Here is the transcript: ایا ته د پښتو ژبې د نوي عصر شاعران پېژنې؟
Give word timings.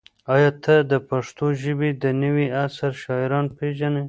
ایا 0.33 0.51
ته 0.63 0.75
د 0.91 0.93
پښتو 1.09 1.45
ژبې 1.61 1.89
د 2.03 2.05
نوي 2.23 2.47
عصر 2.61 2.91
شاعران 3.03 3.45
پېژنې؟ 3.57 3.99